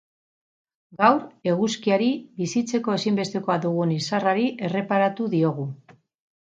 Gaur, 1.01 1.19
eguzkiari, 1.51 2.09
bizitzeko 2.41 2.97
ezinbestekoa 2.99 3.59
dugun 3.67 3.93
izarrari 4.01 4.51
erreparatu 4.71 5.35
diogu. 5.37 5.71